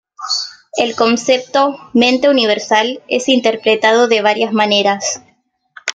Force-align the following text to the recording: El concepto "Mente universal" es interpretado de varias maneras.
El 0.77 0.95
concepto 0.95 1.77
"Mente 1.93 2.27
universal" 2.27 3.03
es 3.07 3.29
interpretado 3.29 4.07
de 4.07 4.23
varias 4.23 4.51
maneras. 4.51 5.21